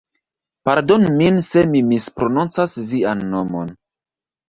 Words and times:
Pardonu 0.69 1.11
min 1.19 1.37
se 1.49 1.65
mi 1.75 1.83
misprononcas 1.91 2.77
vian 2.97 3.25
nomon. 3.37 3.75